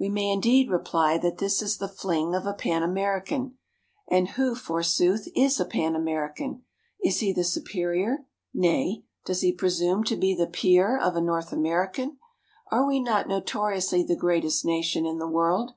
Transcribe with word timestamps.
We 0.00 0.08
may 0.08 0.32
indeed 0.32 0.68
reply 0.68 1.16
that 1.18 1.38
this 1.38 1.62
is 1.62 1.78
the 1.78 1.86
fling 1.86 2.34
of 2.34 2.44
a 2.44 2.52
Pan 2.52 2.82
American. 2.82 3.56
And 4.08 4.30
who, 4.30 4.56
forsooth, 4.56 5.28
is 5.36 5.60
a 5.60 5.64
Pan 5.64 5.94
American? 5.94 6.64
Is 7.04 7.20
he 7.20 7.32
the 7.32 7.44
superior 7.44 8.26
nay, 8.52 9.04
does 9.24 9.42
he 9.42 9.52
presume 9.52 10.02
to 10.06 10.16
be 10.16 10.34
the 10.34 10.48
peer 10.48 10.98
of 10.98 11.14
a 11.14 11.20
North 11.20 11.52
American? 11.52 12.18
Are 12.72 12.84
we 12.84 12.98
not 12.98 13.28
notoriously 13.28 14.02
the 14.02 14.16
greatest 14.16 14.64
nation 14.64 15.06
in 15.06 15.20
the 15.20 15.28
world? 15.28 15.74